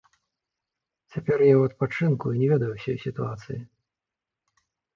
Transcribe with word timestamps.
Цяпер 1.15 1.39
я 1.47 1.55
ў 1.59 1.71
адпачынку 1.71 2.25
і 2.33 2.37
не 2.45 2.49
ведаю 2.55 2.73
ўсёй 2.75 2.97
сітуацыі. 3.07 3.61